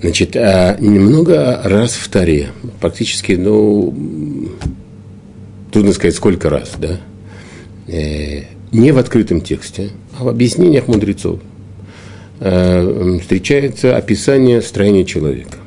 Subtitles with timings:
[0.00, 2.48] Значит, а немного раз в Таре,
[2.80, 3.94] практически, ну,
[5.70, 7.00] трудно сказать, сколько раз, да,
[7.86, 11.40] э, не в открытом тексте, а в объяснениях мудрецов
[12.40, 15.58] э, встречается описание строения человека.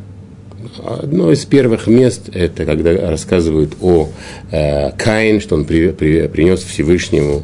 [0.83, 4.09] Одно из первых мест– это когда рассказывают о
[4.49, 7.43] э, Каин, что он при, при, принес Всевышнему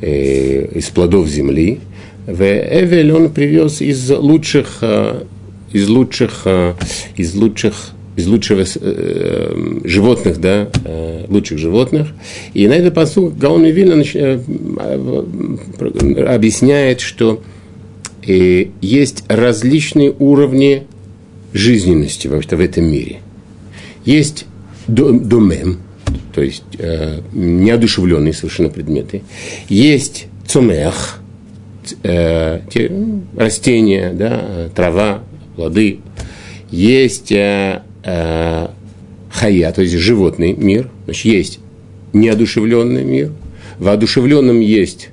[0.00, 1.80] из плодов земли.
[2.26, 4.82] В Эвель он привез из лучших,
[5.72, 6.74] из лучших, э,
[7.16, 12.08] из лучших из лучшего э, животных, да, э, лучших животных.
[12.54, 14.40] И на этот посуд Гаон Вильна э,
[15.78, 17.42] э, объясняет, что
[18.26, 20.86] э, есть различные уровни
[21.52, 23.20] жизненности вообще в этом мире.
[24.04, 24.46] Есть
[24.86, 25.78] домем,
[26.34, 29.22] то есть э, неодушевленные совершенно предметы.
[29.68, 31.20] Есть цумех,
[32.02, 32.92] э, те,
[33.36, 35.22] растения, да, трава,
[35.60, 35.98] плоды.
[36.70, 38.68] Есть э, э,
[39.30, 40.88] хая, то есть животный мир.
[41.04, 41.58] Значит, есть
[42.14, 43.32] неодушевленный мир.
[43.78, 45.10] В одушевленном есть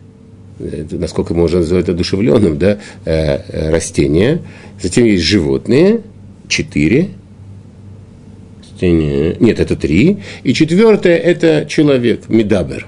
[0.59, 4.41] насколько можно называть одушевленным, да, э, э, растения.
[4.81, 6.01] Затем есть животные,
[6.47, 7.09] четыре.
[8.79, 10.17] Нет, это три.
[10.43, 12.87] И четвертое– это человек, מדבר.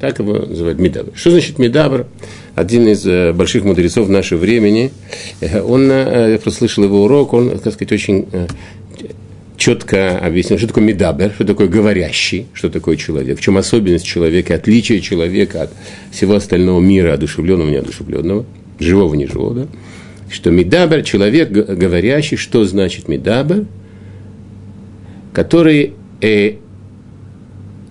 [0.00, 1.12] Так его называют מדבר.
[1.16, 2.06] Что значит מדבר?
[2.54, 4.92] Один из э, больших мудрецов нашего времени,
[5.40, 8.26] э, он, э, я просто слышал его урок, он, так сказать, очень
[9.56, 14.54] четко объяснил, что такое מדבר, что такое говорящий, что такое человек, в чем особенность человека,
[14.54, 15.70] отличие человека от
[16.10, 18.44] всего остального мира, одушевленного, неодушевленного,
[18.78, 19.66] живого, неживого, да?
[20.30, 23.66] что מדבר, человек говорящий, что значит מדבר,
[25.32, 26.54] который э,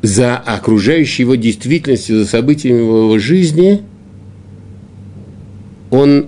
[0.01, 3.81] за окружающей его действительностью, за событиями его жизни,
[5.93, 6.25] он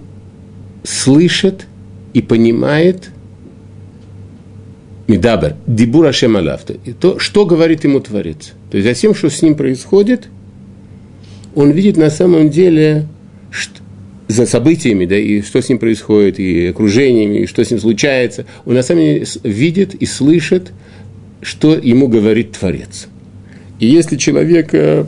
[0.83, 1.65] слышит
[2.13, 3.09] и понимает
[5.07, 8.53] Медабер, Дибура Шемалавта, и то, что говорит ему Творец.
[8.69, 10.27] То есть за тем, что с ним происходит,
[11.55, 13.07] он видит на самом деле,
[13.49, 13.81] что,
[14.27, 18.45] за событиями, да, и что с ним происходит, и окружениями, и что с ним случается,
[18.65, 20.73] он на самом деле видит и слышит,
[21.41, 23.07] что ему говорит Творец.
[23.79, 25.05] И если человек э,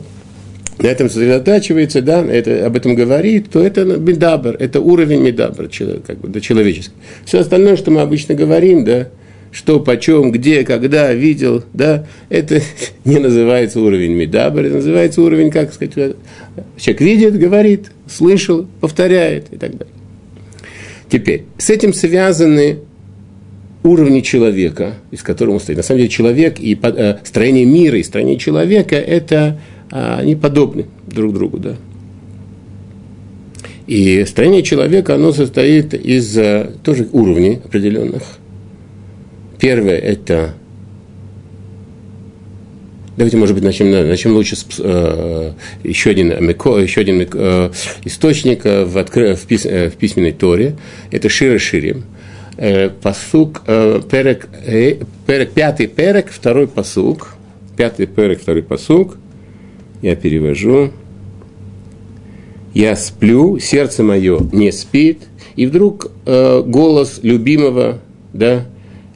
[0.78, 5.68] на этом сосредотачивается, да, это, об этом говорит, то это медабр, это уровень медабр,
[6.06, 6.94] как бы, да, человеческий.
[7.24, 9.08] Все остальное, что мы обычно говорим, да,
[9.50, 12.60] что, почем, где, когда, видел, да, это
[13.04, 15.94] не называется уровень медабр, это называется уровень, как сказать,
[16.76, 19.94] человек видит, говорит, слышал, повторяет и так далее.
[21.10, 22.80] Теперь, с этим связаны
[23.82, 25.78] уровни человека, из которого он стоит.
[25.78, 29.58] На самом деле, человек и э, строение мира и строение человека– это
[29.90, 31.76] они подобны друг другу, да.
[33.86, 38.22] И строение человека, оно состоит из э, тоже уровней определенных–
[39.58, 40.54] Первое– это
[43.16, 47.70] Давайте, может быть, начнем, начнем лучше с э, еще один, еще один э,
[48.04, 50.76] источник э, в, откры, в, пис, э, в письменной Торе.
[51.10, 52.04] Это Шира Ширим.
[52.56, 57.34] Э, посук, э, перек, э, перек, пятый перек, второй посук.
[57.76, 59.16] Пятый перек, второй посук.
[60.02, 60.90] Я перевожу.
[62.74, 65.22] Я сплю, сердце мое не спит.
[65.56, 67.98] И вдруг э, голос любимого,
[68.32, 68.66] да,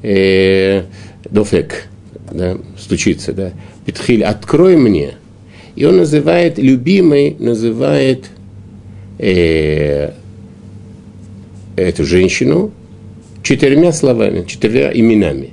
[0.03, 0.83] э,
[1.31, 1.87] дофек,
[2.33, 3.53] да, стучится, да,
[3.87, 5.15] Петхиль, открой мне.
[5.77, 8.27] И он называет, любимый называет
[9.19, 10.13] э,
[11.77, 12.73] эту женщину
[13.43, 15.51] четырьмя словами, четырьмя именами.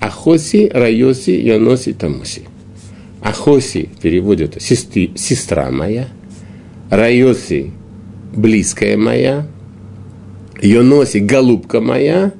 [0.00, 2.42] Ахоси, Райоси, Яноси, Тамоси.
[3.22, 6.08] Ахоси переводит сестри, сестра моя,
[6.90, 7.70] Райоси
[8.34, 9.46] близкая моя,
[10.60, 12.32] Йоноси голубка моя,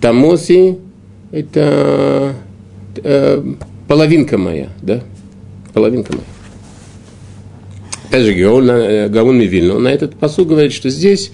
[0.00, 0.78] Тамоси–
[1.32, 2.34] это
[3.02, 3.54] э,
[3.88, 5.02] половинка моя, да?
[5.72, 6.24] Половинка моя.
[8.08, 11.32] Опять же, э, Гаон Мивильно, на этот посыл говорит, что здесь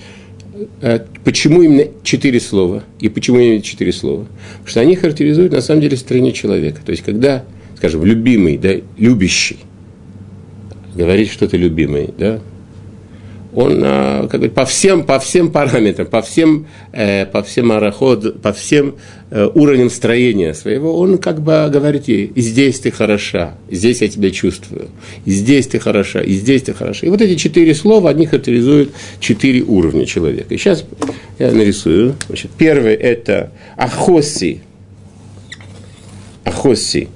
[0.81, 2.83] э, Почему именно четыре слова?
[2.99, 4.27] И почему именно четыре слова?
[4.59, 6.81] Потому что они характеризуют на самом деле строение человека.
[6.85, 7.45] То есть, когда,
[7.83, 9.57] скажем, любимый, да, любящий,
[10.95, 12.39] говорит что-то любимый, да,
[13.53, 18.41] он а, как бы, по, всем, по всем параметрам, по всем, э, по всем араход,
[18.41, 18.95] по всем
[19.31, 24.01] э, уровням строения своего, он как бы говорит ей, и здесь ты хороша, и здесь
[24.01, 24.87] я тебя чувствую,
[25.25, 27.05] и здесь ты хороша, и здесь ты хороша.
[27.05, 30.55] И вот эти четыре слова, они характеризуют четыре уровня человека.
[30.55, 30.85] И сейчас
[31.41, 32.15] я нарисую.
[32.29, 34.61] Значит, первый– это ахоси.
[36.45, 37.09] Ахоси.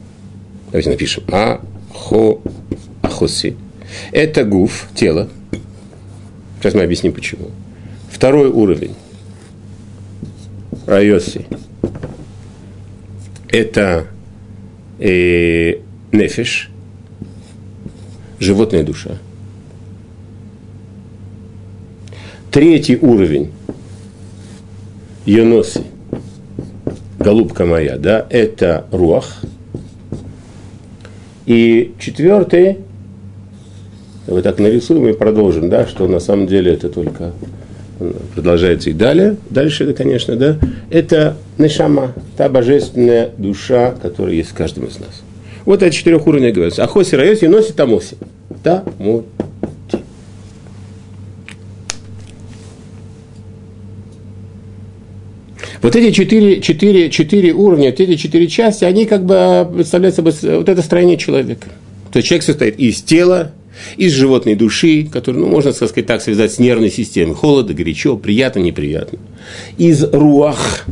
[0.77, 1.23] Давайте напишем.
[1.33, 2.39] Ахо,
[3.01, 3.57] ахоси.
[4.13, 5.31] Это гуф, тело.
[6.61, 7.51] Сейчас мы объясним почему.
[8.11, 8.95] Второй уровень.
[10.87, 11.47] Райоси.
[13.49, 14.07] Это
[14.99, 15.77] э,
[16.13, 16.71] нефиш,
[18.39, 19.17] животная душа.
[22.51, 23.51] Третий уровень
[25.25, 25.85] Йоноси,
[27.19, 29.41] голубка моя, да, это руах.
[31.47, 32.79] И четвертый,
[34.27, 37.33] вот так нарисуем и продолжим, да, что на самом деле это только
[38.35, 39.37] продолжается и далее.
[39.51, 40.59] Дальше, это, конечно, да,
[40.91, 45.23] это нешама, та божественная душа, которая есть в каждом из нас.
[45.65, 46.85] Вот о четырех уровнях говорится.
[46.85, 48.17] Ахоси райоси носит тамоси.
[48.63, 49.25] Тамо.
[55.87, 60.33] Вот эти четыре, четыре, четыре уровня, вот эти четыре части, они как бы представляют собой
[60.43, 61.69] вот это строение человека.
[62.11, 63.53] То есть человек состоит из тела,
[63.97, 67.37] из животной души, которую, ну, можно сказать так, связать с нервной системой.
[67.37, 69.21] Холодно, горячо, приятно, неприятно.
[69.79, 70.87] Из руах,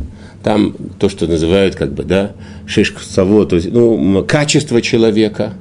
[0.45, 2.31] там то, что называют, как бы, да,
[2.65, 5.55] шишкцово, то есть, ну, качество человека,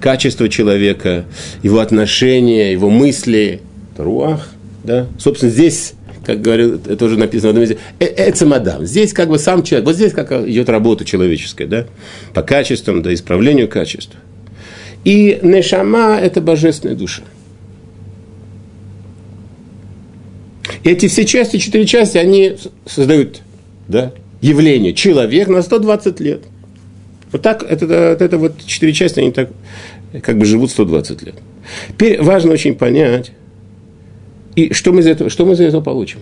[0.00, 1.26] качество человека,
[1.62, 3.60] его отношения, его мысли,
[3.98, 4.48] руах,
[4.82, 5.08] да.
[5.18, 5.92] Собственно, здесь
[6.28, 8.84] как говорил, это уже написано в одном месте, «Э, эцемадам.
[8.84, 11.86] Здесь как бы сам человек, вот здесь как идет работа человеческая, да,
[12.34, 14.14] по качествам, да, исправлению качеств.
[15.04, 17.22] И Нешама– это божественная душа.
[20.84, 23.40] Эти все части, четыре части, они создают
[23.88, 24.92] да, явление.
[24.92, 26.42] Человек на 120 лет.
[27.32, 29.48] Вот так, это, это, это вот четыре части, они так
[30.22, 31.36] как бы живут 120 лет.
[31.88, 33.32] Теперь важно очень понять,
[34.58, 36.18] и что мы из этого, что мы из этого получим.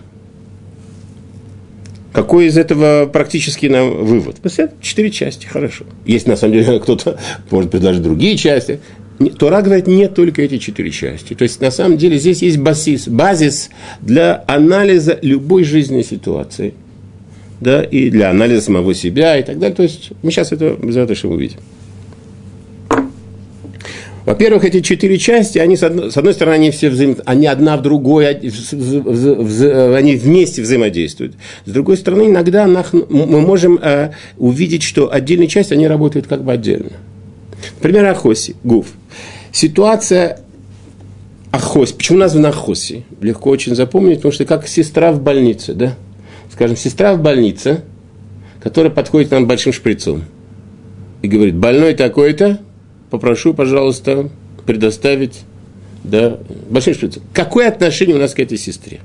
[2.12, 4.36] Какой из этого практически нам вывод?
[4.82, 5.84] Четыре части, хорошо.
[6.04, 7.18] Есть, на самом деле, кто-то
[7.50, 8.80] может предложить другие части.
[9.38, 11.32] Тора говорит, нет только эти четыре части.
[11.32, 13.70] То есть, на самом деле, здесь есть базис, базис
[14.02, 16.74] для анализа любой жизненной ситуации.
[17.58, 19.74] Да, и для анализа самого себя и так далее.
[19.74, 21.60] То есть, мы сейчас это, за это увидим.
[24.26, 27.16] Во-первых, эти четыре части, они, с одной, с одной стороны, они все взаим...
[27.24, 31.34] они одна в другой, они вместе взаимодействуют.
[31.64, 36.52] С другой стороны, иногда мы можем э, увидеть, что отдельные части, они работают как бы
[36.52, 36.90] отдельно.
[37.76, 38.88] Например, Ахоси, Гуф.
[39.52, 40.40] Ситуация
[41.52, 41.94] Ахоси.
[41.94, 43.04] Почему названа Ахоси?
[43.20, 45.94] Легко очень запомнить, потому что как сестра в больнице, да?
[46.52, 47.82] Скажем, сестра в больнице,
[48.60, 50.24] которая подходит к нам большим шприцом
[51.22, 52.58] и говорит, больной такой-то,
[53.10, 54.28] попрошу, пожалуйста,
[54.64, 55.40] предоставить
[56.04, 56.38] да,
[56.70, 57.18] большой шприц.
[57.32, 59.00] Какое отношение у нас к этой сестре?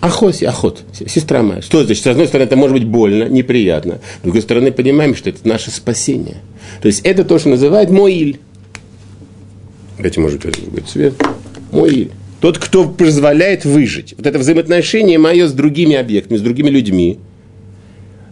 [0.00, 1.60] Охоси, охот, сестра моя.
[1.60, 2.02] Что значит?
[2.02, 4.00] С одной стороны, это может быть больно, неприятно.
[4.20, 6.38] С другой стороны, понимаем, что это наше спасение.
[6.80, 8.40] То есть, это то, что называют моиль.
[9.98, 11.14] Дайте, может быть, другой цвет.
[11.70, 12.10] Моиль.
[12.40, 14.14] Тот, кто позволяет выжить.
[14.16, 17.18] Вот это взаимоотношение мое с другими объектами, с другими людьми.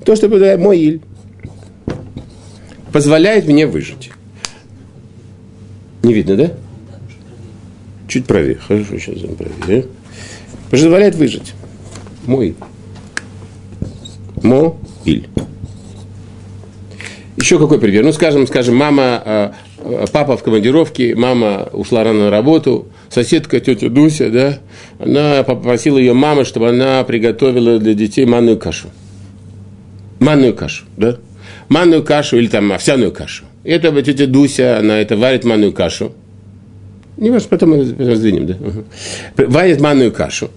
[0.06, 1.02] То, что позволяет моиль
[2.92, 4.10] позволяет мне выжить.
[6.02, 6.52] Не видно, да?
[8.08, 8.56] Чуть правее.
[8.56, 9.86] Хорошо, сейчас правее.
[10.70, 11.54] Позволяет выжить.
[12.26, 12.54] Мой.
[14.42, 15.28] Мо-иль.
[17.36, 18.04] Еще какой пример?
[18.04, 23.60] Ну, скажем, скажем, мама, а, а, папа в командировке, мама ушла рано на работу, соседка,
[23.60, 24.58] тетя Дуся, да,
[24.98, 28.88] она попросила ее мамы, чтобы она приготовила для детей манную кашу.
[30.18, 31.18] Манную кашу, да?
[31.68, 33.44] Манную кашу или там овсяную кашу.
[33.64, 36.12] И это тетя Дуся, она это варит манную кашу.
[37.16, 38.54] Не важно, потом мы раздвинем, да?
[38.54, 39.50] Угу.
[39.50, 40.50] Варит манную кашу.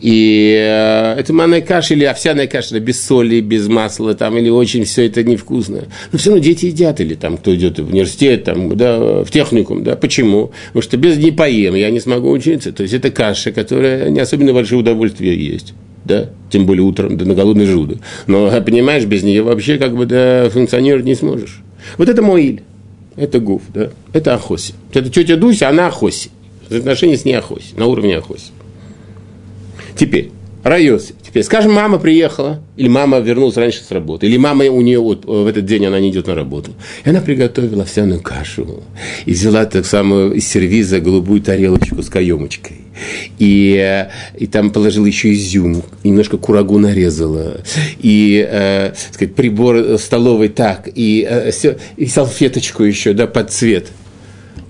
[0.00, 4.84] И э, это манная каша или овсяная каша, без соли, без масла, там, или очень
[4.84, 5.84] все это невкусно.
[6.10, 9.84] Но все равно дети едят, или там, кто идет в университет, там, да, в техникум,
[9.84, 10.50] да, почему?
[10.68, 12.72] Потому что без не поем, я не смогу учиться.
[12.72, 15.72] То есть это каша, которая не особенно большое удовольствие есть
[16.04, 17.98] да, тем более утром, да, на голодный желудок.
[18.26, 21.62] Но, понимаешь, без нее вообще как бы да, функционировать не сможешь.
[21.98, 22.62] Вот это Моиль,
[23.16, 24.74] это Гуф, да, это Ахоси.
[24.92, 26.30] Это тетя Дуся, она Ахоси.
[26.70, 28.50] Отношения с ней Ахоси, на уровне Ахоси.
[29.96, 30.30] Теперь,
[30.62, 31.14] Райоси.
[31.20, 35.24] Теперь, скажем, мама приехала, или мама вернулась раньше с работы, или мама у нее вот
[35.24, 36.72] в этот день она не идет на работу.
[37.04, 38.82] И она приготовила овсяную кашу
[39.24, 42.81] и взяла так самую из сервиза голубую тарелочку с каемочкой.
[43.38, 44.06] И,
[44.38, 47.60] и там положила еще изюм, немножко курагу нарезала,
[47.98, 53.88] и, э, сказать, прибор столовый так, и, э, все, и салфеточку еще, да, под цвет–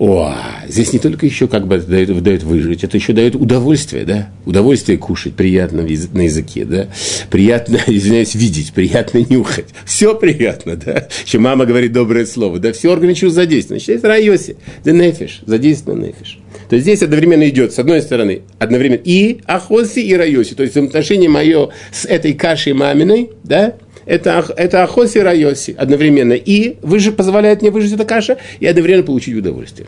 [0.05, 0.35] О,
[0.67, 4.31] здесь не только еще как бы дает, дает выжить, это еще дает удовольствие, да?
[4.45, 6.89] Удовольствие кушать, приятно на языке, да?
[7.31, 9.67] Приятно, извиняюсь, видеть, приятно нюхать.
[9.85, 11.07] Все приятно, да?
[11.25, 12.73] Еще мама говорит доброе слово, да?
[12.73, 13.79] Все органы чувств задействованы.
[13.79, 16.37] Считается райоси, да нефиш, задействован нефиш.
[16.67, 20.53] То есть здесь одновременно идет, с одной стороны, одновременно и ахоси, и райоси.
[20.53, 23.75] То есть взаимоотношение мое с этой кашей маминой, да?
[24.05, 26.33] Это, это Ахоси Райоси одновременно.
[26.33, 29.87] И вы же позволяет мне выжить эта каша и одновременно получить удовольствие.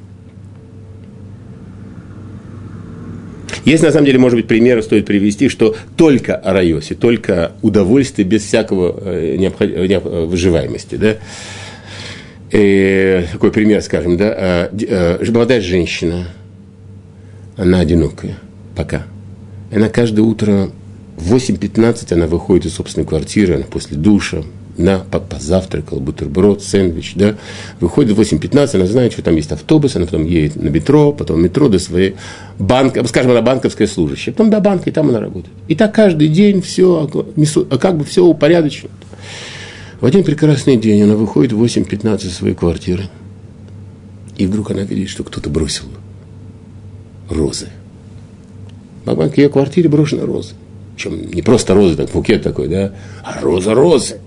[3.65, 8.27] Есть, на самом деле, может быть, примеры стоит привести, что только о райосе, только удовольствие
[8.27, 9.69] без всякого э, необход...
[9.71, 10.95] Э, выживаемости.
[10.95, 11.15] Да?
[12.51, 16.27] И такой пример, скажем, да, э, молодая женщина,
[17.57, 18.37] она одинокая
[18.75, 19.03] пока.
[19.71, 20.69] Она каждое утро
[21.17, 24.43] в 8.15 она выходит из собственной квартиры, она после душа,
[24.77, 27.35] на, позавтракал, бутерброд, сэндвич, да,
[27.79, 31.41] выходит в 8.15, она знает, что там есть автобус, она потом едет на метро, потом
[31.41, 32.15] метро до своей
[32.59, 35.53] банка, скажем, она банковская служащая, потом до банка, и там она работает.
[35.67, 37.09] И так каждый день все,
[37.69, 38.89] а как бы все упорядочено.
[40.01, 43.03] В один прекрасный день она выходит в 8.15 из своей квартиры,
[44.37, 45.85] и вдруг она видит, что кто-то бросил
[47.29, 47.69] розы.
[49.05, 50.55] В ее квартире брошены розы.
[50.95, 54.19] Причем не просто розы, так букет такой, да, а роза-розы.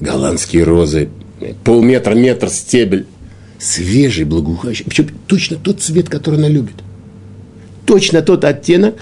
[0.00, 1.08] Голландские розы,
[1.62, 3.06] полметра, метр стебель.
[3.58, 4.84] Свежий, благоухающий.
[4.84, 6.74] Причем точно тот цвет, который она любит.
[7.86, 8.96] Точно тот оттенок.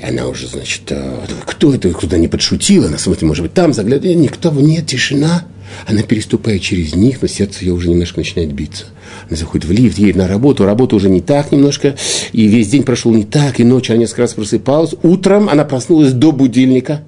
[0.00, 3.72] И она уже, значит, а, кто это, куда не подшутила, она смотрит, может быть, там
[3.72, 5.44] заглядывает, никто, нет, тишина.
[5.86, 8.86] Она переступает через них, но сердце ее уже немножко начинает биться.
[9.28, 11.96] Она заходит в лифт, едет на работу, работа уже не так немножко,
[12.32, 14.94] и весь день прошел не так, и ночью она несколько раз просыпалась.
[15.02, 17.02] Утром она проснулась до будильника.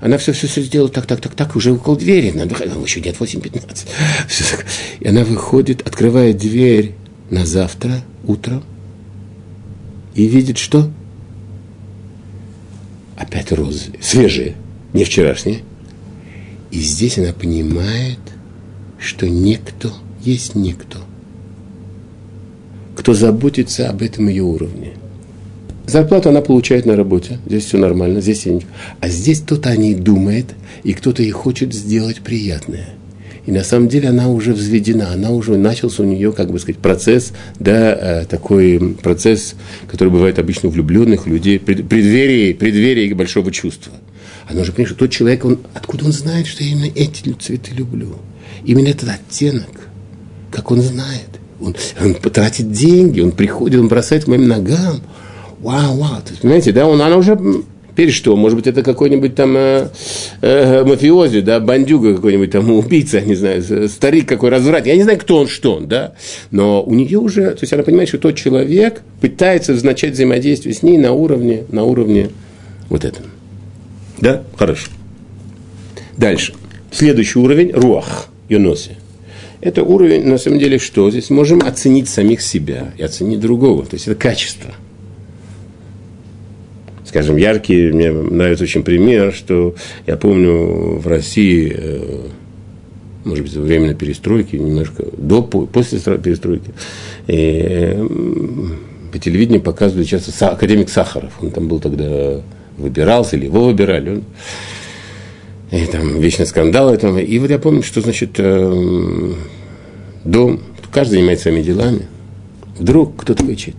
[0.00, 2.30] Она все, все, все сделала так, так, так, так, уже около двери.
[2.30, 3.86] Надо, еще нет 8.15.
[5.00, 6.94] И она выходит, открывает дверь
[7.30, 8.62] на завтра, утром,
[10.18, 10.90] и видит, что?
[13.16, 14.56] Опять розы, свежие,
[14.92, 15.60] не вчерашние.
[16.70, 18.18] И здесь она понимает,
[18.98, 19.90] что некто
[20.22, 20.98] есть некто,
[22.96, 24.92] кто заботится об этом ее уровне.
[25.86, 28.58] Зарплату она получает на работе, здесь все нормально, здесь я
[29.00, 30.46] А здесь кто-то о ней думает,
[30.84, 32.90] и кто-то ей хочет сделать приятное.
[33.46, 36.78] И на самом деле она уже взведена, она уже начался у нее, как бы сказать,
[36.78, 39.54] процесс, да, э, такой процесс,
[39.90, 43.94] который бывает обычно у влюбленных людей, преддверие, преддверие большого чувства.
[44.48, 47.72] Она уже понимает, что тот человек, он, откуда он знает, что я именно эти цветы
[47.74, 48.16] люблю.
[48.64, 49.88] Именно этот оттенок,
[50.50, 51.28] как он знает.
[51.60, 55.00] Он, он потратит деньги, он приходит, он бросает к моим ногам.
[55.60, 56.22] Вау, вау.
[56.22, 57.38] То есть, понимаете, да, он, она уже
[57.98, 58.36] Теперь что?
[58.36, 59.88] Может быть, это какой-нибудь там э,
[60.40, 64.86] э, мафиози, да, бандюга какой-нибудь там, убийца, не знаю, старик какой разврат.
[64.86, 66.12] Я не знаю, кто он, что он, да.
[66.52, 70.84] Но у нее уже, то есть она понимает, что тот человек пытается начать взаимодействие с
[70.84, 72.30] ней на уровне, на уровне
[72.88, 73.24] вот этом.
[74.20, 74.44] Да?
[74.56, 74.90] Хорошо.
[76.16, 76.54] Дальше.
[76.90, 78.96] Следующий уровень– руах, юноси.
[79.60, 81.10] Это уровень, на самом деле, что?
[81.10, 83.84] Здесь можем оценить самих себя и оценить другого.
[83.84, 84.72] То есть это качество.
[87.04, 89.74] Скажем, яркий, мне нравится очень пример, что
[90.06, 92.26] я помню в России, э,
[93.24, 96.70] может быть, во время перестройки, немножко до, после перестройки,
[97.26, 97.96] и
[99.10, 101.32] по телевидению показывали часто академик Сахаров.
[101.40, 102.42] Он там был тогда,
[102.78, 104.10] выбирался или его выбирали.
[104.10, 104.24] Он,
[105.70, 106.96] и там вечные скандалы.
[106.96, 107.18] Там.
[107.18, 109.32] И вот я помню, что, значит, э,
[110.24, 110.60] дом,
[110.92, 112.02] каждый занимается своими делами.
[112.78, 113.76] Вдруг кто-то кричит.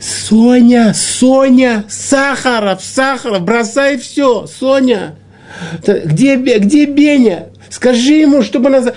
[0.00, 5.16] Соня, Соня, Сахаров, Сахаров, бросай все, Соня.
[5.86, 7.46] Где, где Беня?
[7.70, 8.92] Скажи ему, чтобы она...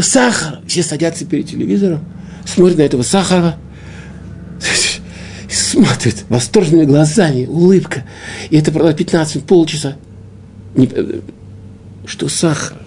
[0.00, 0.60] Сахар.
[0.66, 2.00] Все садятся перед телевизором,
[2.46, 3.56] смотрят на этого Сахарова,
[5.54, 8.04] смотрят восторженными глазами, улыбка.
[8.50, 9.96] И это прошло 15 полчаса.
[10.76, 11.20] Э,
[12.06, 12.78] что сахар?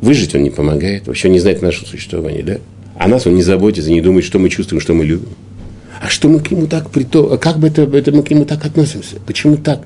[0.00, 2.58] Выжить он не помогает, вообще не знает нашего существования, да?
[2.96, 5.28] А нас он не заботится, не думает, что мы чувствуем, что мы любим.
[6.00, 7.36] А что мы к нему так прито...
[7.36, 9.16] Как бы это, это мы к нему так относимся?
[9.26, 9.82] Почему так?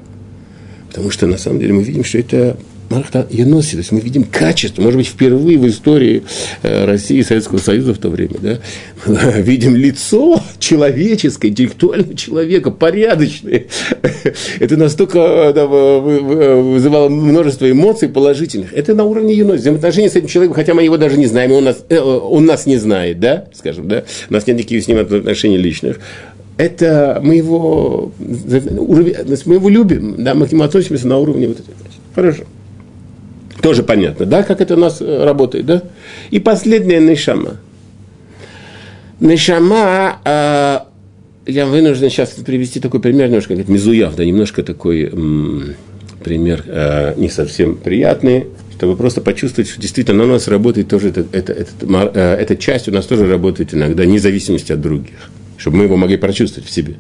[0.89, 2.57] Потому что на самом деле мы видим, что это
[2.91, 6.23] Марахта Яноси, то есть мы видим качество, может быть, впервые в истории
[6.63, 8.59] э, России и Советского Союза в то время, да,
[9.41, 13.65] видим лицо человеческое, интеллектуального человека, порядочное.
[14.61, 18.73] Это настолько да, вызывало множество эмоций положительных.
[18.73, 19.61] Это на уровне Яноси.
[19.61, 22.67] Взаимоотношения с этим человеком, хотя мы его даже не знаем, он нас, э, он нас
[22.67, 26.01] не знает, да, скажем, да, у нас нет никаких с ним отношений личных
[26.57, 31.77] это мы его, мы его любим, да, мы к нему относимся на уровне вот этого.
[32.15, 32.45] Хорошо.
[33.65, 35.83] Тоже понятно, да, как это у нас э, работает, да?
[36.31, 37.57] И последняя нишама.
[39.21, 40.87] Нешама, а,
[41.47, 45.77] я вынужден сейчас привести такой пример, немножко как мизуяв, да, немножко такой м,
[46.23, 51.25] пример а, не совсем приятный, чтобы просто почувствовать, что действительно на нас работает тоже это,
[51.33, 55.79] это, это, а, эта часть у нас тоже работает иногда, вне зависимости от других, чтобы
[55.79, 56.97] мы его могли прочувствовать в себе.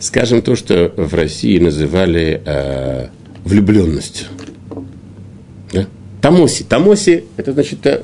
[0.00, 3.06] Скажем то, что в России называли э,
[3.44, 4.26] влюбленностью.
[6.22, 6.62] Тамоси.
[6.62, 8.00] Тамоси– это, значит, э,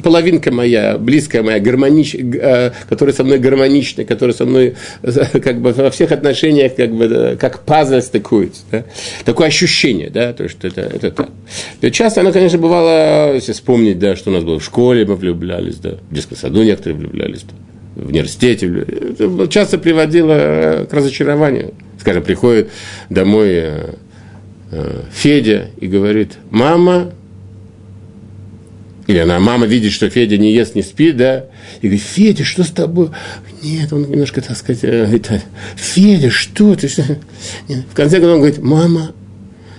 [0.00, 5.60] половинка моя, близкая моя, гармонич, э, которая со мной гармоничная, которая со мной э, как
[5.60, 8.62] бы во всех отношениях как бы как пазл стыкуется.
[8.70, 8.84] Да?
[9.24, 11.30] Такое ощущение, да, то, что это, это так.
[11.80, 15.16] И часто она, конечно, бывала, если вспомнить, да, что у нас было в школе, мы
[15.16, 17.54] влюблялись, да, в детском саду некоторые влюблялись, да
[17.94, 21.74] в университете, это часто приводило к разочарованию.
[22.00, 22.70] Скажем, приходит
[23.10, 23.70] домой
[25.12, 27.12] Федя и говорит, мама,
[29.12, 31.44] или она, мама видит, что Федя не ест, не спит, да,
[31.82, 33.10] и говорит, Федя, что с тобой?
[33.62, 35.42] Нет, он немножко, так сказать, это,
[35.76, 36.88] Федя, что ты?
[36.88, 37.02] Что?
[37.68, 39.12] В конце концов он говорит, мама,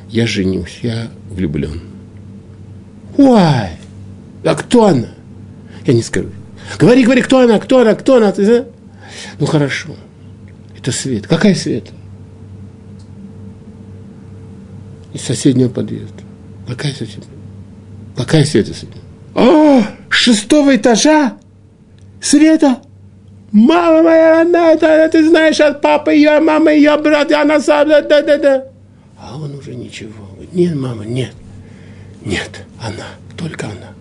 [0.09, 1.81] я женюсь, я влюблен.
[3.17, 3.69] Why?
[4.43, 5.09] А кто она?
[5.87, 6.29] Я не скажу.
[6.77, 8.31] Говори, говори, кто она, кто она, кто она.
[8.31, 8.65] Ты знаешь?
[9.39, 9.95] Ну хорошо.
[10.77, 11.25] Это свет.
[11.25, 11.85] Какая свет?
[15.13, 16.23] Из соседнего подъезда.
[16.67, 17.29] Какая соседняя?
[18.15, 19.02] Какая света свет?
[19.35, 21.37] О, шестого этажа?
[22.21, 22.81] Света?
[23.51, 28.01] Мама моя, она, это, ты знаешь, от папы ее, мама ее, брат, она сам, да,
[28.01, 28.65] да, да, да.
[29.19, 30.27] А он уже ничего.
[30.53, 31.33] Нет, мама, нет.
[32.25, 33.05] Нет, она,
[33.37, 33.93] только она.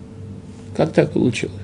[0.75, 1.55] Как так получилось?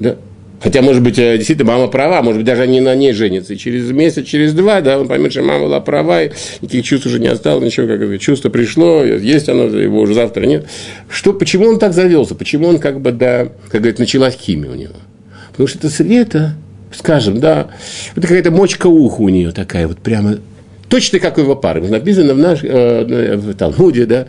[0.00, 0.16] Да.
[0.62, 3.54] Хотя, может быть, э, действительно, мама права, может быть, даже они на ней женятся.
[3.54, 7.06] И через месяц, через два, да, он поймет, что мама была права, и никаких чувств
[7.06, 10.66] уже не осталось, ничего, как это, чувство пришло, есть оно, его уже завтра нет.
[11.08, 12.34] Что, почему он так завелся?
[12.34, 14.94] Почему он, как бы, да, как говорит, началась химия у него?
[15.50, 16.54] Потому что это Света,
[16.92, 17.68] скажем, да,
[18.14, 20.38] вот какая-то мочка уха у нее такая, вот прямо
[20.92, 21.80] точно как его пары.
[21.88, 24.26] Написано в, наш, э, в Талмуде, да,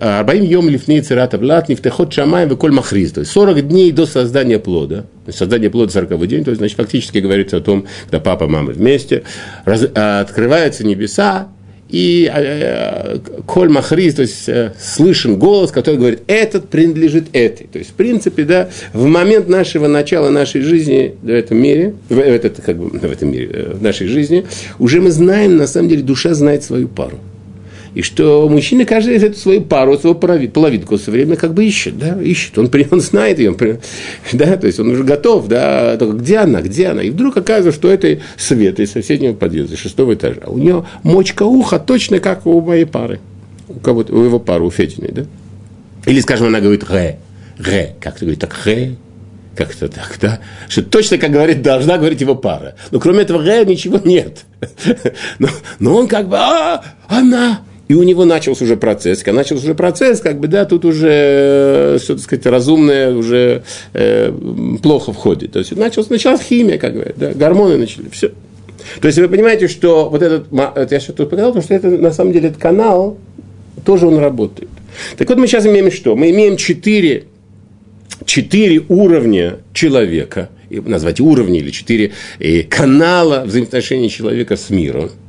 [0.00, 3.10] Арбаим йом лифней цирата влад, нефтехот шамаем коль махриз.
[3.10, 5.06] То есть 40 дней до создания плода.
[5.28, 9.24] Создание плода 40 день, то есть, значит, фактически говорится о том, когда папа мама вместе,
[9.64, 11.48] раз, открываются небеса,
[11.88, 17.66] и э, коль махриз, то есть э, слышен голос, который говорит, этот принадлежит этой.
[17.66, 22.18] То есть, в принципе, да, в момент нашего начала нашей жизни в этом мире, в,
[22.18, 24.44] этот, как бы, в этом мире, э, в нашей жизни,
[24.78, 27.18] уже мы знаем, на самом деле, душа знает свою пару
[27.98, 32.22] и что мужчина каждый эту свою пару, свою половинку все время как бы ищет, да,
[32.22, 33.58] ищет, он, он знает ее, он,
[34.34, 37.76] да, то есть он уже готов, да, только где она, где она, и вдруг оказывается,
[37.76, 42.60] что это Света из соседнего подъезда, шестого этажа, у нее мочка уха точно как у
[42.60, 43.18] моей пары,
[43.66, 45.24] у кого-то, у его пары, у Фединой, да,
[46.06, 47.18] или, скажем, она говорит «ре»,
[47.58, 48.94] «ре», как-то говорит так «ре»,
[49.56, 52.76] как-то так, да, что точно, как говорит, должна говорить его пара.
[52.92, 54.44] Но кроме этого «ре» ничего нет.
[55.40, 55.48] Но,
[55.80, 59.22] но он как бы, а, она, и у него начался уже процесс.
[59.22, 63.64] Когда начался уже процесс, как бы, да, тут уже, э, все, так сказать, разумное уже
[63.94, 64.30] э,
[64.82, 65.52] плохо входит.
[65.52, 68.30] То есть началась, началась химия, как говорят, да, гормоны начали, все.
[69.00, 71.88] То есть вы понимаете, что вот этот, это я сейчас тут показал, потому что это
[71.88, 73.18] на самом деле этот канал,
[73.84, 74.70] тоже он работает.
[75.16, 76.14] Так вот мы сейчас имеем что?
[76.14, 77.24] Мы имеем четыре,
[78.26, 85.10] четыре уровня человека, назвать уровни или четыре э, канала взаимоотношений человека с миром–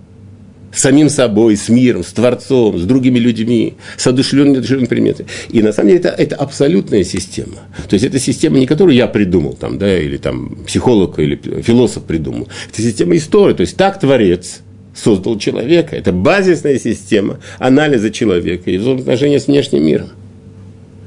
[0.71, 5.27] с самим собой, с миром, с Творцом, с другими людьми, с одушевленными предметами.
[5.49, 7.55] И на самом деле это, это абсолютная система.
[7.87, 12.03] То есть это система не которую я придумал, там, да, или там психолог или философ
[12.03, 12.47] придумал.
[12.71, 13.53] Это система истории.
[13.53, 14.61] То есть так Творец
[14.93, 15.95] создал человека.
[15.95, 20.09] Это базисная система анализа человека и взаимоотношения с внешним миром.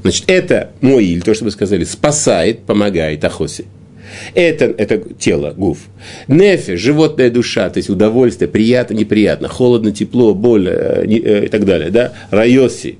[0.02, 3.64] Значит, это мой, или то, что вы сказали, спасает, помогает Ахосе.
[4.34, 5.78] Это, это тело, гуф.
[6.28, 11.64] Нефе, животная душа, то есть удовольствие, приятно, неприятно, холодно, тепло, боль э, э, и так
[11.64, 11.90] далее.
[11.90, 12.12] Да?
[12.30, 12.98] Райоси,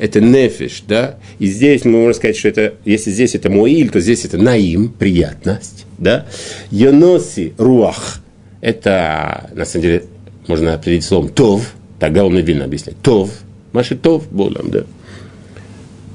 [0.00, 4.00] это нефиш, да, и здесь мы можем сказать, что это, если здесь это моиль, то
[4.00, 6.26] здесь это наим, приятность, да,
[6.70, 8.22] йоноси, руах,
[8.62, 10.04] это, на самом деле,
[10.46, 13.30] можно определить словом тов, так Гаон Вильна объясняет, тов,
[13.72, 14.84] маши тов, болом, да,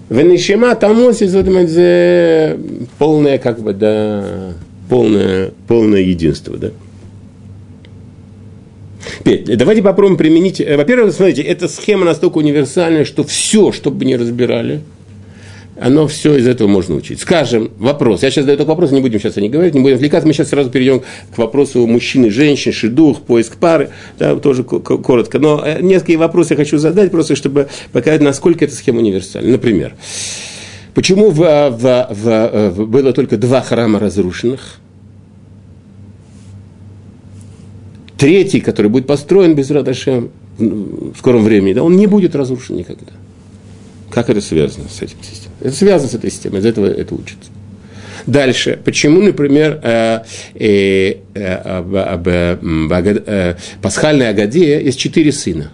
[0.09, 2.57] Венишима тамоси, это
[2.99, 4.53] полное, как бы, да,
[4.87, 6.71] полное, полное единство, да.
[9.19, 10.61] Теперь, давайте попробуем применить.
[10.61, 14.81] Э, во-первых, смотрите, эта схема настолько универсальная, что все, что бы ни разбирали,
[15.79, 17.19] оно все из этого можно учить.
[17.19, 18.23] Скажем, вопрос.
[18.23, 20.27] Я сейчас даю только вопрос, не будем сейчас о ней говорить, не будем отвлекаться.
[20.27, 21.01] Мы сейчас сразу перейдем
[21.33, 23.89] к вопросу мужчины, женщин, шедух, поиск пары.
[24.17, 25.39] Да, тоже коротко.
[25.39, 29.51] Но э, несколько вопросов я хочу задать, просто чтобы показать, насколько эта схема универсальна.
[29.51, 29.93] Например,
[30.95, 34.77] Почему в, в, в, в, было только два храма разрушенных?
[38.17, 43.11] Третий, который будет построен без Радашем в скором времени, да, он не будет разрушен никогда.
[44.09, 45.44] Как это связано с этим системой?
[45.61, 47.49] Это связано с этой системой, из этого это учится.
[48.27, 50.21] Дальше, почему, например, э,
[50.55, 55.71] э, э, об, об, э, пасхальной Агаде есть четыре сына?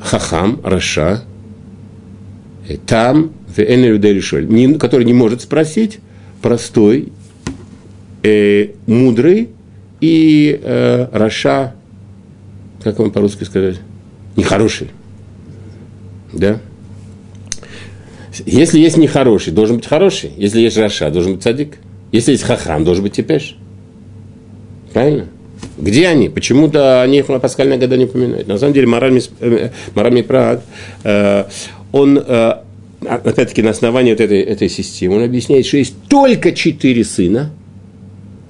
[0.00, 1.22] חכם, רשע,
[2.68, 5.98] э, תם, который не может спросить,
[6.42, 7.12] простой,
[8.22, 9.48] э, мудрый
[10.00, 11.74] и э, רשע,
[12.82, 13.80] как вам по-русски сказать,
[14.36, 14.90] нехороший.
[16.32, 16.60] Да?
[18.44, 20.30] Если есть нехороший, должен быть хороший.
[20.36, 21.78] Если есть Раша, должен быть садик.
[22.12, 23.56] Если есть хахам, должен быть типеш.
[24.92, 25.28] Правильно?
[25.78, 26.28] Где они?
[26.28, 28.46] Почему-то они их на пасхальные года не упоминают.
[28.46, 30.62] На самом деле, моральный, э, моральный Праг,
[31.04, 31.44] э,
[31.92, 32.54] он, э,
[33.00, 37.50] опять-таки, на основании вот этой, этой системы, он объясняет, что есть только четыре сына.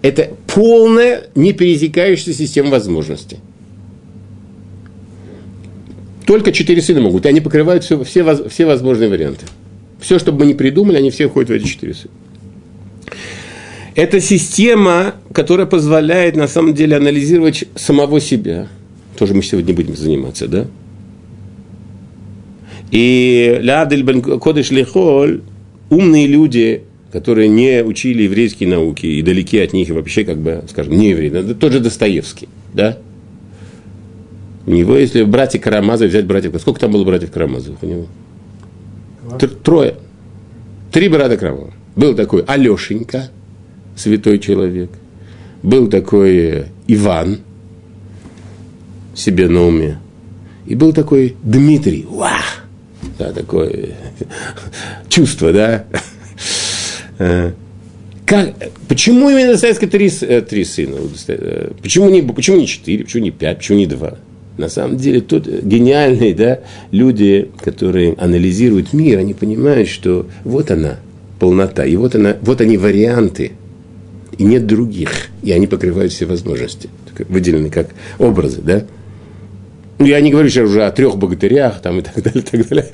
[0.03, 3.38] Это полная, не пересекающаяся система возможностей.
[6.27, 9.46] Только четыре сына могут, и они покрывают все, все, все возможные варианты.
[10.07, 12.12] Все, что бы мы ни придумали, они все входят в эти четыре сына.
[13.97, 18.69] Это система, которая позволяет на самом деле анализировать самого себя.
[19.19, 20.66] Тоже мы сегодня будем заниматься, да?
[22.92, 25.40] И Лядель бен Кодыш Лехоль,
[25.90, 30.62] умные люди, которые не учили еврейские науки и далеки от них, и вообще, как бы,
[30.71, 32.97] скажем, не евреи, это тот же Достоевский, да?
[34.66, 38.07] У него, если братья Карамазов взять братьев, сколько там было братьев Карамазовых у него?
[39.62, 39.97] Трое.
[40.93, 41.73] Три брата Карамазова.
[41.95, 43.31] Был такой Алешенька,
[43.97, 44.91] святой человек.
[45.62, 47.41] Был такой Иван,
[49.15, 49.99] себе на уме.
[50.67, 52.07] И был такой Дмитрий.
[52.09, 52.39] Ва!
[53.19, 53.97] Да, такое
[55.09, 55.85] чувство, да?
[57.19, 57.53] Э,
[58.27, 58.55] как,
[58.89, 60.99] почему именно Достоевский три, э, три сына?
[61.29, 64.19] Э, почему не, почему не четыре, почему не пять, почему не два?
[64.57, 70.97] На самом деле, тут гениальные да, люди, которые анализируют мир, они понимают, что вот она,
[71.38, 73.53] полнота, и вот, она, вот они варианты,
[74.38, 75.11] и нет других,
[75.42, 76.88] и они покрывают все возможности,
[77.29, 78.85] выделены как образы, да?
[79.99, 82.69] Ну, я не говорю сейчас уже о трех богатырях там, и так далее, и так
[82.69, 82.90] далее.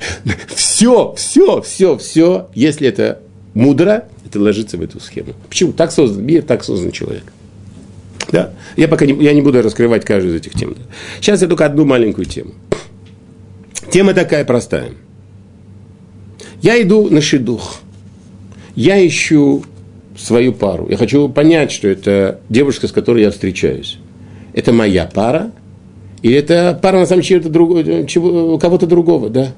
[0.55, 3.19] Все, все, все, все, если это
[3.53, 5.33] мудро, это ложится в эту схему.
[5.49, 5.73] Почему?
[5.73, 7.23] Так создан мир, так создан человек.
[8.33, 8.51] Да?
[8.75, 10.75] Я пока не, я не буду раскрывать каждую из этих тем.
[11.21, 12.51] Сейчас я только одну маленькую тему.
[13.91, 14.89] Тема такая простая.
[16.63, 17.75] Я иду на шедух.
[18.75, 19.63] Я ищу
[20.17, 20.89] свою пару.
[20.89, 23.99] Я хочу понять, что это девушка, с которой я встречаюсь.
[24.53, 25.51] Это моя пара,
[26.23, 29.53] или это пара на самом деле чего, кого-то другого, да?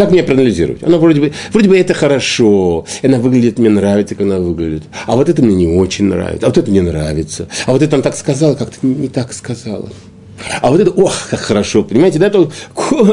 [0.00, 0.82] Как мне проанализировать?
[0.82, 4.84] Она вроде бы, вроде бы это хорошо, она выглядит, мне нравится, как она выглядит.
[5.04, 7.48] А вот это мне не очень нравится, а вот это мне нравится.
[7.66, 9.90] А вот это он так сказал, как-то не так сказала.
[10.62, 12.50] А вот это, ох, как хорошо, понимаете, да, то,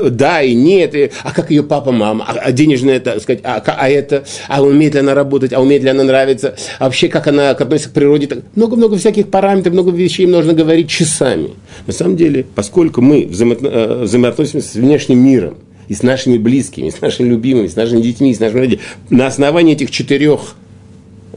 [0.09, 3.61] да и нет, и, а как ее папа, мама, а, а денежная, так сказать, а,
[3.65, 7.27] а это, а умеет ли она работать, а умеет ли она нравиться, а вообще как
[7.27, 11.49] она относится к природе, много-много всяких параметров, много вещей можно говорить часами.
[11.85, 16.91] На самом деле, поскольку мы э, взаимоотносимся с внешним миром, и с нашими близкими, и
[16.91, 18.87] с нашими любимыми, с нашими детьми, с нашими родителями.
[19.09, 20.55] На основании этих четырех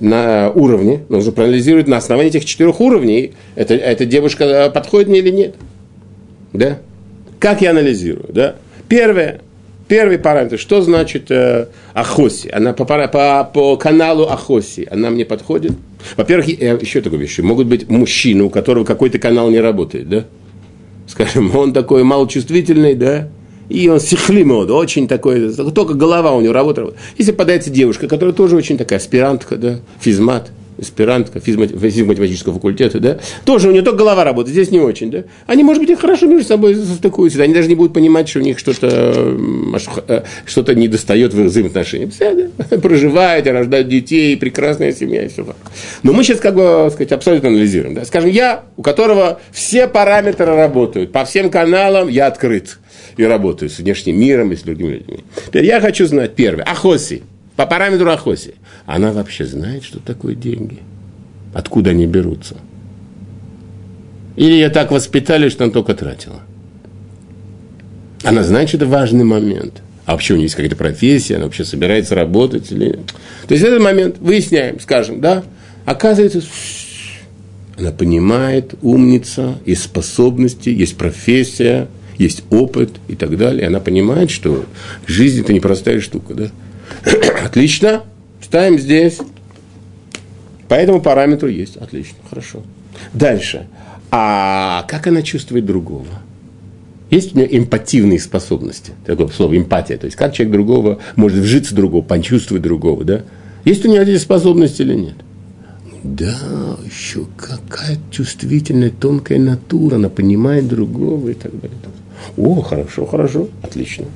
[0.00, 5.18] на уровне, нужно проанализировать на основании этих четырех уровней, это, эта девушка э, подходит мне
[5.18, 5.54] или нет.
[6.52, 6.78] Да?
[7.38, 8.26] Как я анализирую?
[8.32, 8.56] Да?
[8.88, 9.40] Первое,
[9.88, 12.48] первый параметр, что значит э, Ахоси?
[12.48, 15.72] Она по, по, по каналу Ахоси, она мне подходит?
[16.16, 20.24] Во-первых, еще такой вещь, могут быть мужчины, у которого какой-то канал не работает, да?
[21.06, 23.28] Скажем, он такой малочувствительный, да?
[23.70, 26.96] И он сихлимод, очень такой, только голова у него работает.
[27.16, 33.68] Если подается девушка, которая тоже очень такая аспирантка, да, физмат, аспирантка физико-математического факультета, да, тоже
[33.68, 35.24] у нее только голова работает, здесь не очень, да.
[35.46, 38.42] Они, может быть, и хорошо между собой стыкуются, они даже не будут понимать, что у
[38.42, 39.38] них что-то
[40.08, 42.12] э, что не достает в их взаимоотношениях.
[42.12, 42.78] Все, да?
[42.78, 45.46] Проживают, рождают детей, прекрасная семья и все.
[46.02, 47.94] Но мы сейчас, как бы, сказать, абсолютно анализируем.
[47.94, 48.04] Да?
[48.04, 52.79] Скажем, я, у которого все параметры работают, по всем каналам я открыт
[53.20, 55.24] и работаю с внешним миром и с другими людьми.
[55.46, 57.22] Теперь я хочу знать, первое, Ахоси,
[57.56, 58.54] по параметру Ахоси.
[58.86, 60.78] Она вообще знает, что такое деньги?
[61.52, 62.56] Откуда они берутся?
[64.36, 66.40] Или я так воспитали, что она только тратила?
[68.22, 69.82] Она знает, что это важный момент.
[70.06, 72.98] А вообще у нее есть какая-то профессия, она вообще собирается работать или.
[73.46, 75.44] То есть этот момент выясняем, скажем, да,
[75.84, 76.42] оказывается,
[77.78, 81.88] она понимает, умница, есть способности, есть профессия–
[82.20, 83.66] есть опыт и так далее.
[83.66, 84.66] Она понимает, что
[85.06, 86.50] жизнь– это непростая штука, да?
[87.44, 88.02] Отлично,
[88.42, 89.18] ставим здесь.
[90.68, 91.76] По этому параметру есть.
[91.78, 92.62] Отлично, хорошо.
[93.14, 93.66] Дальше.
[94.10, 96.06] А как она чувствует другого?
[97.08, 98.92] Есть у нее эмпативные способности.
[99.06, 99.96] Такое слово эмпатия.
[99.96, 103.22] То есть, как человек другого может вжиться другого, почувствовать другого, да?
[103.64, 105.16] Есть у нее эти способности или нет?
[106.02, 111.76] Да, еще какая чувствительная, тонкая натура, она понимает другого и так далее.
[112.36, 114.06] О, хорошо, хорошо, отлично.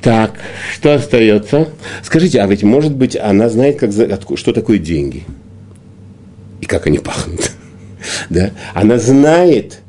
[0.00, 0.34] Так,
[0.72, 1.68] что остается?
[2.02, 3.92] Скажите, а ведь, может быть, она знает, как,
[4.36, 5.24] что такое деньги?
[6.60, 7.52] И как они пахнут?
[8.30, 8.50] да?
[8.74, 9.80] Она знает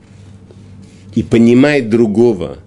[1.15, 2.57] и понимает другого,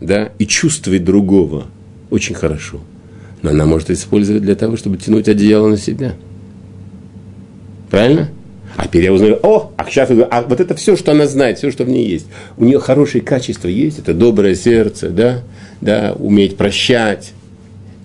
[0.00, 1.66] да, и чувствует другого
[2.10, 2.80] очень хорошо–
[3.44, 6.14] но она может использовать для того, чтобы тянуть одеяло на себя.
[7.90, 8.30] Правильно?
[8.76, 11.58] А теперь я узнаю, о, а сейчас я а вот это все, что она знает,
[11.58, 12.26] все, что в ней есть.
[12.56, 15.42] У нее хорошие качества есть, это доброе сердце, да,
[15.80, 17.32] да, уметь прощать,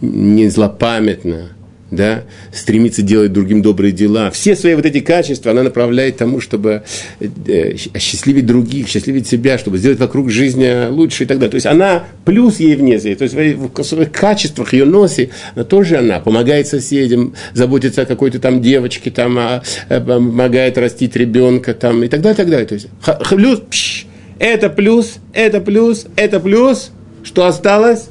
[0.01, 1.49] не злопамятно,
[1.91, 2.23] да,
[2.53, 4.29] стремится делать другим добрые дела.
[4.31, 6.83] Все свои вот эти качества она направляет тому, чтобы
[7.19, 11.51] э, осчастливить других, счастливить себя, чтобы сделать вокруг жизни лучше и так далее.
[11.51, 15.97] То есть она плюс ей вне, то есть в своих качествах, ее носе, она тоже
[15.97, 22.03] она помогает соседям, заботится о какой-то там девочке, там, а, а, помогает растить ребенка там,
[22.03, 22.67] и так далее, и так далее.
[22.67, 22.87] То есть
[23.29, 24.05] плюс, пш,
[24.37, 26.91] это плюс, это плюс, это плюс,
[27.23, 28.05] что осталось?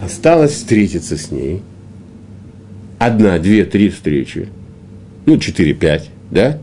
[0.00, 1.62] Осталось встретиться с ней–
[3.06, 4.48] одна, две, три встречи,
[5.26, 6.58] ну, четыре, пять, да,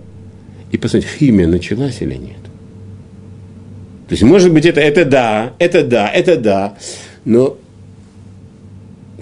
[0.71, 2.38] и посмотреть, химия началась или нет.
[4.08, 6.78] То есть, может быть, это, это да, это да, это да,
[7.25, 7.58] но,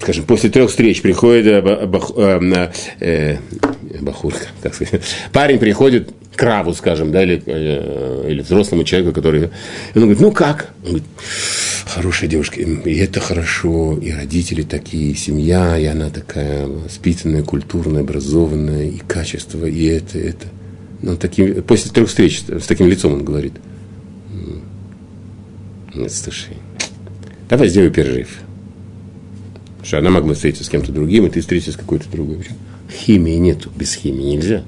[0.02, 3.38] скажем, после трех встреч приходит э, бах, э, э,
[4.00, 5.02] бахурка, как сказать,
[5.34, 10.20] парень приходит к раву, скажем, да, или, э, или взрослому человеку, который, и он говорит,
[10.22, 10.70] ну как?
[10.84, 11.08] Он говорит,
[11.86, 18.02] хорошая девушка, и это хорошо, и родители такие, и семья, и она такая воспитанная, культурная,
[18.02, 20.48] образованная, и качество, и это, и это.
[21.02, 23.54] Но ну, таким, после трех встреч с таким лицом он говорит,
[25.96, 26.58] нет, слушай,
[27.50, 28.40] давай сделай перерыв.
[29.82, 32.46] Что она могла встретиться с кем-то другим, и ты встретишься с какой-то другой.
[32.92, 34.64] Химии нету, без химии нельзя.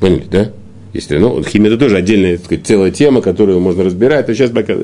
[0.00, 0.50] Поняли, да?
[0.92, 4.74] Если, ну, химия это тоже отдельная сказать, целая тема, которую можно разбирать, а сейчас пока...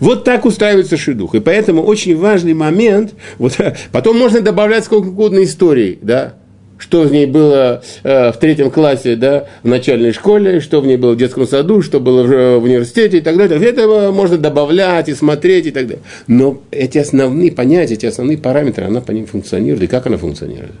[0.00, 1.36] Вот так устраивается шедух.
[1.36, 3.56] И поэтому очень важный момент, вот,
[3.92, 6.34] потом можно добавлять сколько угодно историй, да,
[6.78, 10.96] что в ней было э, в третьем классе, да, в начальной школе, что в ней
[10.96, 13.58] было в детском саду, что было в, в университете и так далее.
[13.62, 16.02] Это можно добавлять и смотреть и так далее.
[16.26, 19.84] Но эти основные понятия, эти основные параметры, она по ним функционирует.
[19.84, 20.72] И как она функционирует?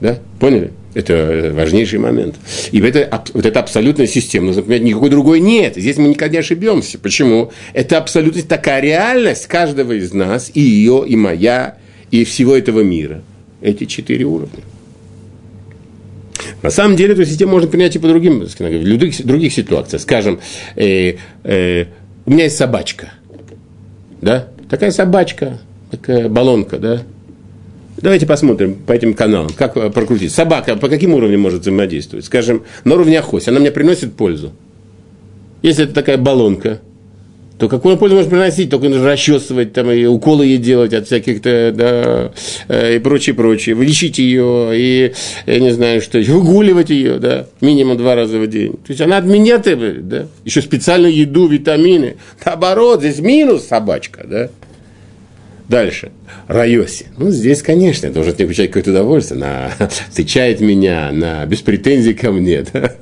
[0.00, 0.18] Да?
[0.40, 0.72] Поняли?
[0.96, 2.36] Это важнейший момент.
[2.72, 4.46] И это, вот это абсолютная система.
[4.46, 5.74] Нужно понимать, никакой другой нет.
[5.76, 6.98] Здесь мы никогда не ошибемся.
[6.98, 7.52] Почему?
[7.74, 11.76] Это абсолютно такая реальность каждого из нас, и ее, и моя,
[12.10, 13.20] и всего этого мира.
[13.60, 14.62] Эти четыре уровня.
[16.62, 20.00] На самом деле эту систему можно принять и по другим, в других, других ситуациях.
[20.00, 20.40] Скажем,
[20.76, 21.84] э, э,
[22.24, 23.12] у меня есть собачка.
[24.22, 24.48] Да?
[24.70, 25.58] Такая собачка,
[25.90, 27.02] такая баллонка, да?
[27.96, 30.32] Давайте посмотрим по этим каналам, как прокрутить.
[30.32, 32.26] Собака по каким уровням может взаимодействовать?
[32.26, 33.48] Скажем, на уровне охоси.
[33.48, 34.52] Она мне приносит пользу.
[35.62, 36.80] Если это такая баллонка,
[37.58, 38.68] то какую пользу может приносить?
[38.68, 42.32] Только нужно расчесывать, там, и уколы ей делать от всяких-то, да,
[42.68, 43.74] э, и прочее, прочее.
[43.74, 45.12] Вылечить ее, и,
[45.46, 48.72] я не знаю, что, выгуливать ее, да, минимум два раза в день.
[48.72, 52.16] То есть она от меня требует, да, еще специальную еду, витамины.
[52.44, 54.50] Наоборот, здесь минус собачка, да.
[55.68, 56.12] Дальше.
[56.46, 57.06] Райоси.
[57.18, 59.42] Ну, здесь, конечно, должен от получать какое-то удовольствие.
[59.42, 59.70] Она
[60.08, 62.64] встречает меня, она без претензий ко мне.
[62.72, 62.92] Да?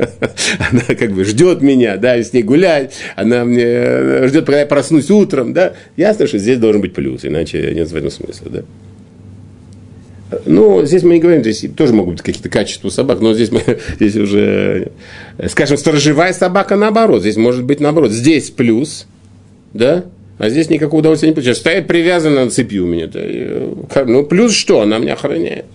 [0.71, 2.95] Она как бы ждет меня, да, с ней гулять.
[3.17, 5.53] Она мне э, ждет, пока я проснусь утром.
[5.53, 5.75] Да?
[5.97, 8.51] Ясно, что здесь должен быть плюс, иначе нет в этом смысла.
[8.51, 8.63] Да?
[10.47, 13.63] Ну, здесь мы не говорим, здесь тоже могут быть какие-то качества собак, но здесь мы,
[13.97, 14.93] здесь уже,
[15.49, 18.11] скажем, сторожевая собака наоборот, здесь может быть наоборот.
[18.11, 19.07] Здесь плюс,
[19.73, 20.05] да,
[20.39, 21.59] а здесь никакого удовольствия не получаешь.
[21.59, 23.09] Стоит привязана на цепи у меня.
[24.07, 24.81] Ну, плюс что?
[24.81, 25.67] Она меня охраняет.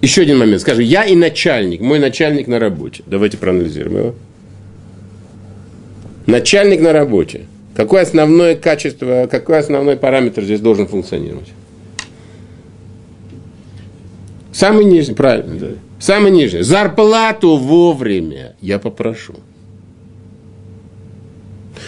[0.00, 0.60] Еще один момент.
[0.60, 3.02] Скажи, я и начальник, мой начальник на работе.
[3.06, 4.14] Давайте проанализируем его.
[6.26, 7.42] Начальник на работе.
[7.76, 11.48] Какое основное качество, какой основной параметр здесь должен функционировать?
[14.52, 15.68] Самый нижний, правильно, да.
[15.98, 16.62] Самый нижний.
[16.62, 19.34] Зарплату вовремя я попрошу.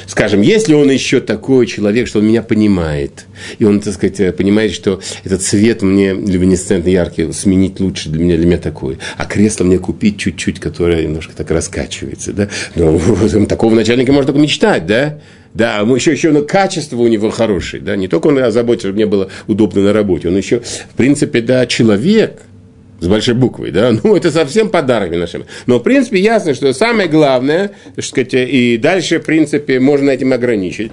[0.07, 3.27] Скажем, если он еще такой человек, что он меня понимает,
[3.59, 8.37] и он, так сказать, понимает, что этот цвет мне люминесцентно яркий сменить лучше для меня,
[8.37, 13.75] для меня такой, а кресло мне купить чуть-чуть, которое немножко так раскачивается, да, ну, такого
[13.75, 15.21] начальника можно только мечтать, да,
[15.53, 19.07] да, еще, еще ну, качество у него хорошее, да, не только он озаботился, чтобы мне
[19.07, 22.43] было удобно на работе, он еще, в принципе, да, человек–
[23.01, 25.45] с большой буквой, да, ну, это совсем подарок нашим.
[25.67, 30.33] Но, в принципе, ясно, что самое главное, так сказать, и дальше, в принципе, можно этим
[30.33, 30.93] ограничить.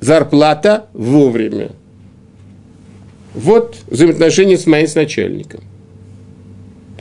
[0.00, 1.70] Зарплата вовремя.
[3.34, 5.60] Вот взаимоотношения с моим с начальником.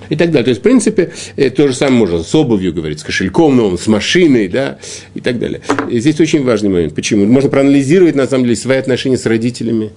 [0.10, 0.44] И так далее.
[0.44, 3.78] То есть, в принципе, э, то же самое можно с обувью говорить, с кошельком новым,
[3.78, 4.78] с машиной, да,
[5.16, 5.62] и так далее.
[5.90, 6.94] И здесь очень важный момент.
[6.94, 7.26] Почему?
[7.26, 9.92] Можно проанализировать, на самом деле, свои отношения с родителями,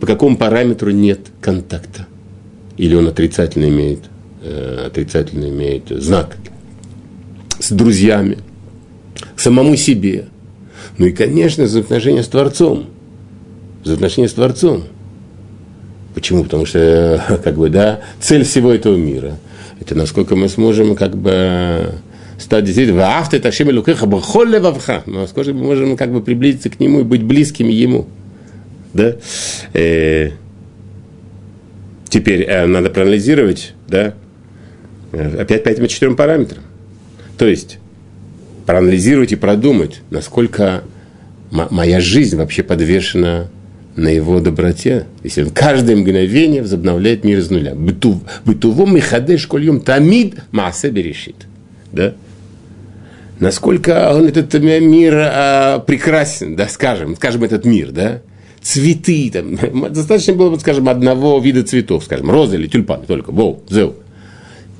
[0.00, 2.06] по какому параметру нет контакта
[2.78, 4.00] или он отрицательно имеет,
[4.42, 6.36] э, отрицательно имеет знак
[7.60, 8.38] с друзьями,
[9.36, 10.26] самому себе.
[10.96, 12.86] Ну и, конечно, взаимоотношения с Творцом.
[13.82, 14.84] Взаимоотношения с Творцом.
[16.14, 16.44] Почему?
[16.44, 19.38] Потому что, как бы, да, цель всего этого мира–
[19.80, 21.94] это насколько мы сможем, как бы,
[22.38, 25.02] стать действительно «Ваахта это Ашем Элукеха бахоль левавха».
[25.06, 28.06] Насколько мы можем, как бы, приблизиться к Нему и быть близкими Ему.
[28.92, 29.16] Да?
[32.08, 34.14] Теперь э, надо проанализировать, да,
[35.12, 36.62] э, опять по этим параметрам.
[37.36, 37.78] То есть
[38.66, 40.82] проанализировать и продумать, насколько
[41.50, 43.48] моя жизнь вообще подвешена
[43.96, 47.74] на его доброте, если он каждое мгновение возобновляет мир из нуля.
[47.74, 51.46] Бытувом михадеш кольем тамид маасе берешит.
[51.92, 52.14] Да?
[53.40, 58.20] Насколько он этот мир а, прекрасен, да, скажем, скажем, этот мир, да,
[58.62, 59.56] цветы, там,
[59.92, 63.94] достаточно было бы, скажем, одного вида цветов, скажем, розы или тюльпаны, только, воу, зел.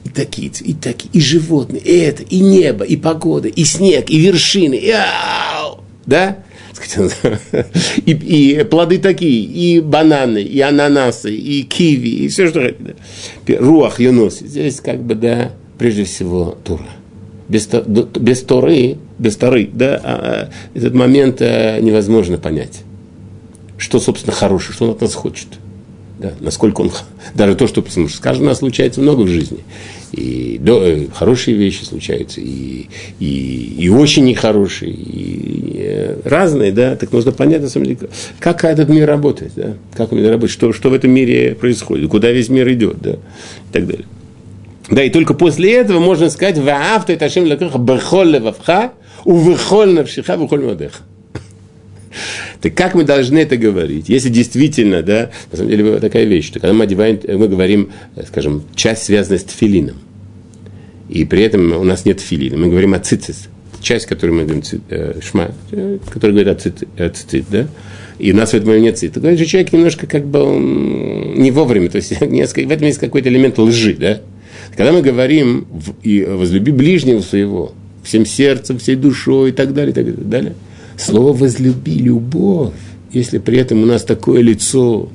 [0.05, 4.19] И такие, и такие, и животные, и это, и небо, и погода, и снег, и
[4.19, 6.38] вершины, и ау, да?
[8.07, 12.95] И, и плоды такие, и бананы, и ананасы, и киви, и все, что хотите.
[13.59, 14.38] Руах, юнос.
[14.38, 16.87] Здесь как бы, да, прежде всего, Тура.
[17.49, 22.83] Без, без Торы, без Торы, да, а, а, этот момент а, невозможно понять
[23.79, 25.47] что, собственно, хорошее, что он от нас хочет.
[26.19, 26.91] Да, насколько он,
[27.35, 29.61] даже то, что потому что, нас случается много в жизни.
[30.11, 32.87] И да, э, хорошие вещи случаются, и,
[33.21, 38.01] и, и очень нехорошие, и, и э, разные, да, так нужно понять, на самом деле,
[38.41, 42.33] как этот мир работает, да, как он работает, что, что в этом мире происходит, куда
[42.33, 44.07] весь мир идет, да, и так далее.
[44.91, 48.93] Да, и только после этого можно сказать, «Ваавта это Ашем лакаха бехоль левавха,
[49.25, 51.03] увехоль навшиха, вехоль модеха».
[52.61, 54.09] Так как мы должны это говорить?
[54.09, 58.23] Если действительно, да, на самом деле такая вещь, что когда мы одеваем, мы говорим, э,
[58.27, 59.97] скажем, часть связанная с тфилином,
[61.09, 63.49] и при этом у нас нет филина, мы говорим о цицис,
[63.81, 67.67] часть, которую мы говорим, э, шма, э, который говорит о цицит, о цицит, да,
[68.19, 69.15] и у нас в этом нет цит.
[69.15, 70.41] Такой же человек немножко как бы
[71.37, 74.21] не вовремя, то есть в этом есть какой-то элемент лжи, да.
[74.77, 75.67] Когда мы говорим
[76.03, 80.55] и возлюби ближнего своего, всем сердцем, всей душой и так далее, и так далее,
[80.99, 82.75] Слово «возлюби», «любовь»,
[83.13, 85.09] если при этом у нас такое лицо,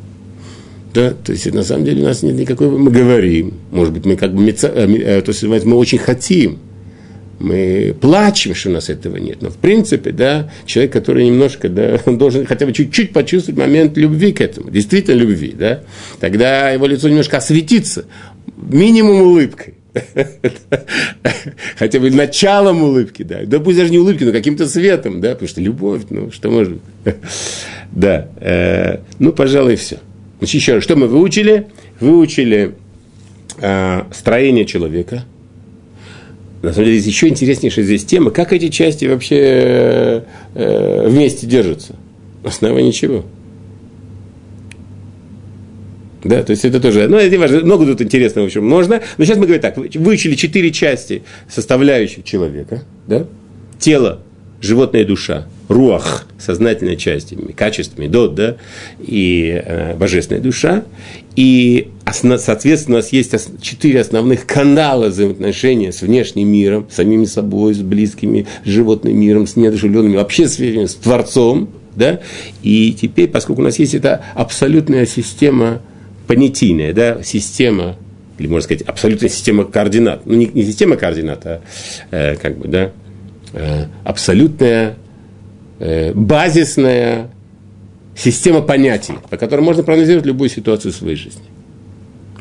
[0.94, 4.16] да, то есть на самом деле у нас нет никакой, мы говорим, может быть, мы
[4.16, 6.60] как бы, э, э, то есть мы очень хотим,
[7.40, 9.42] мы плачем, что у нас этого нет.
[9.42, 13.98] Но в принципе, да, человек, который немножко, да, он должен хотя бы чуть-чуть почувствовать момент
[13.98, 15.84] любви к этому, действительно любви, да,
[16.20, 18.06] тогда его лицо немножко осветится,
[18.58, 19.76] минимум улыбкой.
[21.78, 23.46] Хотя бы началом улыбки, да.
[23.46, 26.80] Да пусть даже не улыбки, но каким-то светом, да, потому что любовь, ну, что может.
[27.92, 28.28] да.
[28.40, 30.00] Э, ну, пожалуй, все.
[30.40, 31.68] Значит, еще раз, что мы выучили?
[32.00, 32.76] Выучили
[33.60, 35.26] э, строение человека.
[36.62, 40.24] На самом деле, еще интереснейшая здесь тема, как эти части вообще
[40.56, 41.96] э, вместе держатся.
[42.44, 43.26] Основа ничего.
[46.24, 49.02] Да, то есть это тоже, ну, это важно, много тут интересного, в общем, можно.
[49.18, 53.26] Но сейчас мы говорим так, выучили четыре части составляющих человека, да,
[53.78, 54.22] тело,
[54.62, 58.56] животная душа, руах, сознательная часть, качествами, дот, да,
[59.00, 60.86] и э, божественная душа.
[61.36, 67.74] И, соответственно, у нас есть четыре основных канала взаимоотношения с внешним миром, с самими собой,
[67.74, 72.22] с близкими, с животным миром, с неодушевленными, вообще с, с Творцом, да.
[72.62, 75.82] И теперь, поскольку у нас есть эта абсолютная система
[76.28, 77.96] понятийная да, система,
[78.38, 80.26] или можно сказать, абсолютная система координат.
[80.26, 81.62] Ну, не, не система координат, а
[82.12, 82.92] э, как бы, да,
[83.54, 84.96] э, абсолютная,
[85.80, 87.30] э, базисная
[88.16, 91.42] система понятий, по которой можно проанализировать любую ситуацию в своей жизни.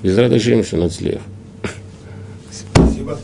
[0.03, 0.93] Без радости, что надо
[2.51, 3.18] Спасибо.